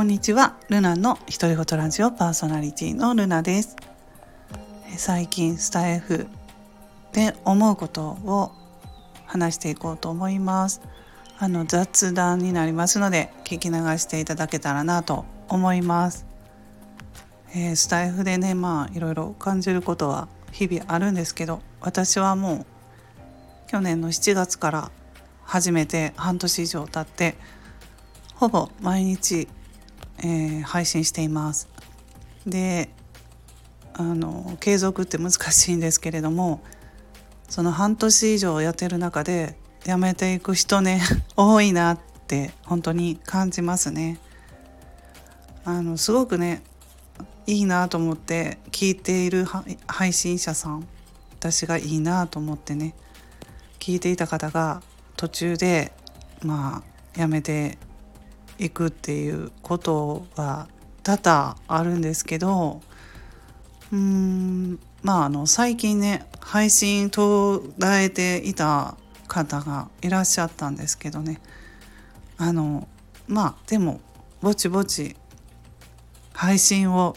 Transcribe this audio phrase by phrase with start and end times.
[0.00, 0.56] こんにちは。
[0.70, 3.76] ルナの独り言ラジオパーソナリティのルナです。
[4.96, 6.26] 最近スタイフ
[7.12, 8.50] で思うことを
[9.26, 10.80] 話していこうと思います。
[11.38, 16.24] あの雑談になりますので聞き流していただけたらなと思います、
[17.54, 22.64] えー、スタイフでねまあいろいろ感じることは日々あるんですけど私はも
[23.66, 24.90] う去年の7月から
[25.44, 27.36] 始めて半年以上経って
[28.34, 29.46] ほぼ毎日
[30.18, 31.68] えー、配信しています。
[32.46, 32.90] で
[33.94, 36.62] あの継続って難しいんですけれども
[37.48, 41.02] その半年以上やってる中でやめていく人ね
[41.36, 44.18] 多いなって本当に感じますね。
[45.64, 46.62] あのすごくね
[47.46, 49.46] いいなと思って聞いている
[49.86, 50.86] 配信者さん
[51.38, 52.94] 私がいいなと思ってね
[53.78, 54.82] 聞いていた方が
[55.16, 55.92] 途中で
[56.42, 56.82] ま
[57.16, 57.76] あやめて
[58.60, 60.68] いくっていうことが
[61.02, 62.82] 多々あるんですけど
[63.90, 71.40] うーんまああの最近ね配信途絶えていた方がいらっしゃったんですけどね。
[72.36, 72.86] あの
[73.28, 74.00] まあでも
[74.40, 75.16] ぼちぼち
[76.32, 77.16] 配信を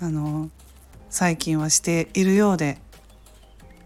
[0.00, 0.50] あの
[1.10, 2.78] 最近はしているようで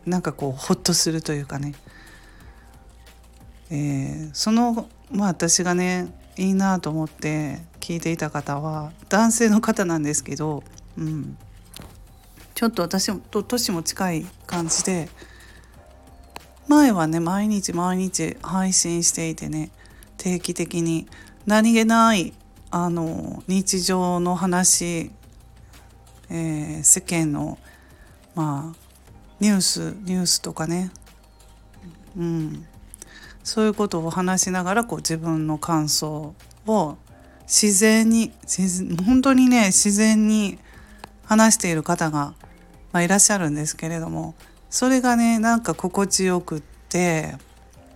[0.05, 1.75] なんかこうほっとするというかね、
[3.71, 10.63] えー、そのまあ私がねいいなと思って聞いていた方は男性の方なんですけど、
[10.97, 11.37] うん、
[12.55, 15.09] ちょっと私と年も近い感じで
[16.69, 19.71] 前はね毎日毎日配信していてね
[20.17, 21.09] 定期的に
[21.47, 22.33] 何気ない
[22.71, 25.11] あの日常の話、
[26.31, 27.59] えー、世間の
[28.35, 28.77] まあ
[29.41, 30.91] ニュースニュースとかね、
[32.17, 32.67] うん、
[33.45, 36.35] そういうことを話しながらこう自分の感想
[36.67, 36.97] を
[37.43, 38.33] 自然に
[39.05, 40.59] 本当にね自然に
[41.25, 42.35] 話している方が、
[42.93, 44.35] まあ、いらっしゃるんですけれども
[44.71, 47.35] それがねなんか心地よくって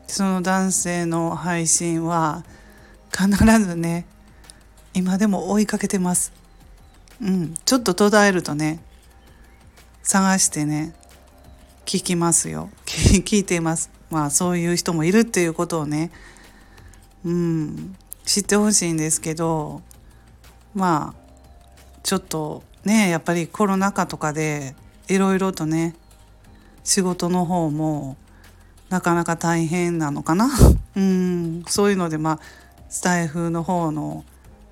[0.07, 2.45] その男性の配信は
[3.11, 3.29] 必
[3.61, 4.07] ずね
[4.95, 6.33] 今でも追いかけてます。
[7.21, 8.81] うん、ちょっと途絶えるとね
[10.03, 10.95] 探してね
[11.87, 16.11] 聞きますよ 聞いていますまあそういう人もいるっていうことをね
[17.25, 19.83] うん知ってほしいんですけど
[20.75, 21.27] まあ
[22.03, 24.75] ちょっとねやっぱりコロナ禍とかで
[25.09, 25.95] いろいろとね
[26.85, 28.17] 仕事の方も
[28.89, 30.49] なかなか大変なのかな？
[30.97, 32.41] うんそういうのでまあ
[32.89, 34.25] スタイフの方の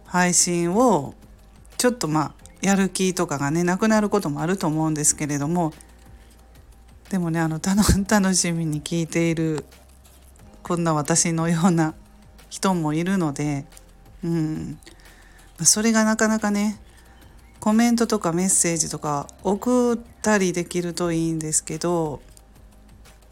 [0.07, 1.15] 配信を
[1.77, 5.73] ちょっとまあやる気とかがねなくなることもあると思うんですけれども
[7.15, 9.65] でもねあの 楽しみに聞いている
[10.65, 11.95] こんな私のような
[12.51, 13.67] 人もいるので、
[14.25, 14.81] うん、
[15.63, 16.77] それがなかなかね
[17.61, 22.21] コメントとかメッセージとか送ったりできるといいんですけど、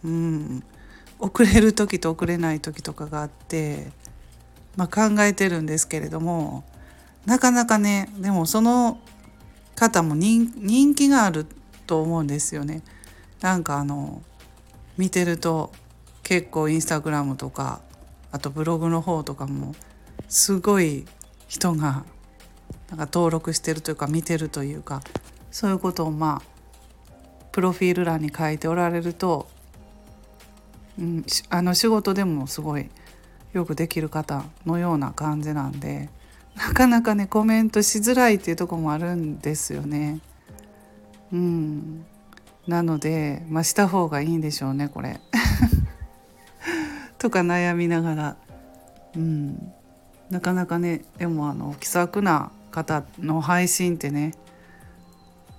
[0.04, 0.62] うん、
[1.18, 3.90] 送れる時と送れない時とかがあって、
[4.76, 6.62] まあ、考えてるんですけれども
[7.26, 9.00] なかなかねでもその
[9.74, 11.46] 方も人気がある
[11.88, 12.84] と思うんですよね。
[13.42, 14.22] なんかあの
[14.96, 15.72] 見てると
[16.22, 17.80] 結構インスタグラムとか
[18.30, 19.74] あとブログの方とかも
[20.28, 21.04] すごい
[21.48, 22.04] 人が
[22.88, 25.02] なんか登録してるというか見てるというか
[25.50, 26.52] そういうことをまあ
[27.50, 29.46] プロフィール欄に書いておられると、
[30.98, 32.88] うん、あの仕事でもすごい
[33.52, 36.08] よくできる方のような感じなんで
[36.56, 40.20] なかなかねコメントしづらいっていうとこもあるんですよね。
[41.32, 42.04] うん、
[42.66, 45.20] なので、まあ、した方がいいんでしょうねこれ。
[47.18, 48.36] とか悩みながら、
[49.16, 49.72] うん、
[50.30, 54.32] なかなかねでもあの気さくな方の配信ってね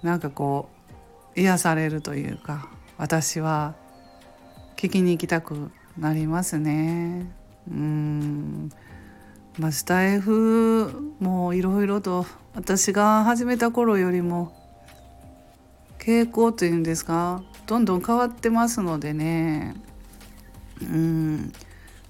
[0.02, 0.69] なんかこ
[1.36, 3.75] う癒されるというか私は
[4.75, 7.31] 聞きに行きたくなりますね。
[7.69, 8.69] うん
[9.57, 12.25] まあ、スタイフもいろいろと
[12.56, 14.51] 私が始めた頃よりも
[16.03, 19.73] 傾向というんですかどんどん変わってますのでね。
[20.81, 21.53] うん。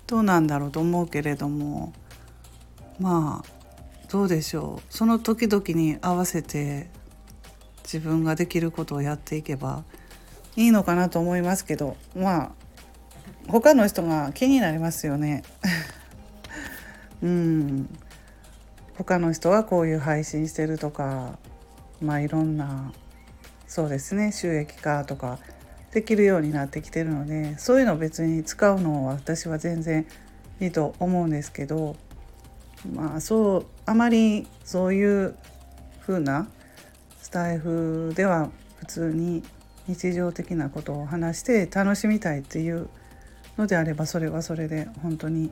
[0.08, 1.94] どうなんだろうと思うけれども。
[3.00, 4.82] まあどうでしょう。
[4.90, 6.90] その時々に合わせて
[7.84, 9.84] 自分ができることをやっていけば
[10.56, 11.96] いいのかなと思いますけど。
[12.16, 12.52] まあ
[13.48, 15.44] 他の人が気になりますよね。
[17.22, 17.90] うん。
[18.98, 21.38] 他の人はこういう配信してるとか
[22.02, 22.92] まあいろんな
[23.68, 24.32] そうですね。
[24.32, 25.40] 収益化とか
[25.94, 30.08] できるようになってきてるのでそういうの別に使うのは私は全然
[30.60, 31.96] いいと思うんですけど
[32.92, 35.36] まあそうあまりそういう
[36.02, 36.48] 風な
[37.22, 39.44] スタイフでは普通に
[39.88, 42.90] 日常的なことを話して楽しみたいっていう
[43.58, 45.52] のであればそれはそれで本当に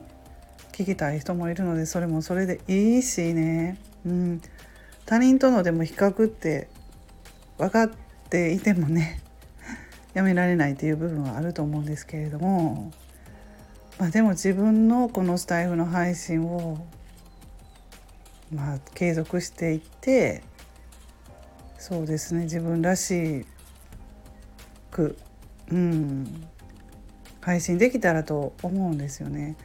[0.71, 4.41] 聞きたい人もいるのでそれもそれでいいしね、うん、
[5.05, 6.67] 他人とのでも比較って
[7.61, 7.91] 分かっ
[8.29, 9.21] ていてもね
[10.15, 12.91] やめられないっていう部分はあると思うんですけれども、
[13.99, 16.83] まあ、でも自分のこのスタイフの配信を
[18.51, 20.41] まあ継続していって
[21.77, 23.45] そうですね自分らし
[24.89, 25.15] く、
[25.69, 26.47] うん、
[27.41, 29.55] 配信できたらと思うんですよね。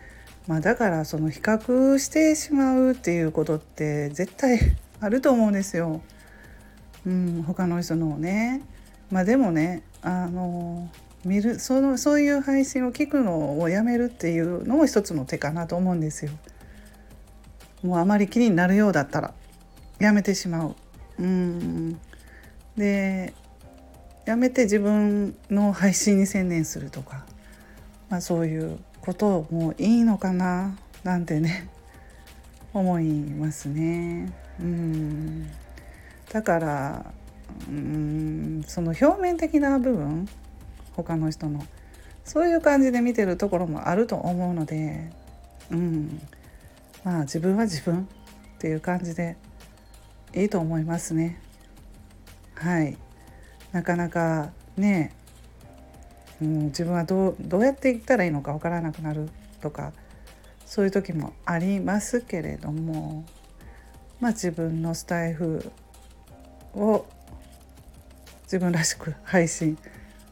[0.47, 4.61] まあ、だからその比較してしまうっていうことって絶対
[5.01, 6.03] あると思うんですよ。
[7.07, 8.63] うん、他の人のね。
[9.11, 10.91] まあでもねあの
[11.25, 16.33] 見るそのそういう配信を聞くのをやめるっていうのも一つの手かなと思うんですよ。
[17.83, 19.35] もうあまり気になるようだったら
[19.99, 20.77] やめてしまう。
[21.19, 22.01] うん
[22.77, 23.33] で
[24.27, 27.25] やめて自分の配信に専念するとか、
[28.11, 31.69] まあ、そういうこともいいのかななんてね
[32.75, 34.33] 思いますね。
[34.61, 35.46] うん
[36.37, 37.15] だから
[37.67, 40.29] うんその表面的な部分
[40.95, 41.65] 他の人の
[42.27, 45.11] そういう感じで見てるところもあると思うので、
[45.71, 46.21] うん、
[47.05, 48.07] まあ自分は自分っ
[48.59, 49.39] ていう感じで
[50.35, 51.41] いいと思いますね。
[52.55, 52.99] はい
[53.73, 55.15] なかなかね、
[56.43, 59.31] うん、自分はどうどうやっていったらいいのかわからなくなる
[59.63, 59.95] とか
[60.67, 63.25] そういう時もありますけれども
[64.21, 65.73] まあ自分のスタイフ
[66.77, 67.07] を
[68.45, 69.77] 自分らしく配信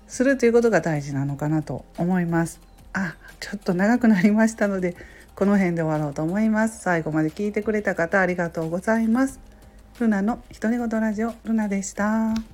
[0.06, 2.60] するということが大事なのかなと思います。
[2.92, 4.96] あちょっと長くなりましたので
[5.34, 6.80] この辺で終わろうと思います。
[6.80, 9.40] 最後まで聞いてくれた方ありがとうございます。
[9.98, 12.53] ルナの独り言ラジオルナでした。